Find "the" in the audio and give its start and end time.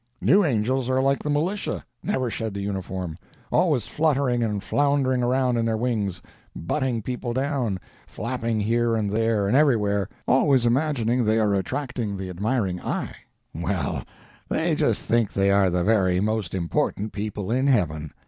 1.21-1.29, 2.55-2.61, 12.17-12.31, 15.69-15.83